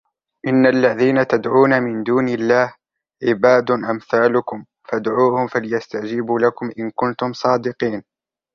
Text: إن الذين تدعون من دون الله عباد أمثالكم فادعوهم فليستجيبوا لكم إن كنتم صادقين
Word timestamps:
إن 0.47 0.65
الذين 0.65 1.27
تدعون 1.27 1.83
من 1.83 2.03
دون 2.03 2.29
الله 2.29 2.73
عباد 3.23 3.71
أمثالكم 3.71 4.65
فادعوهم 4.89 5.47
فليستجيبوا 5.47 6.39
لكم 6.39 6.71
إن 6.79 6.91
كنتم 6.95 7.33
صادقين 7.33 8.03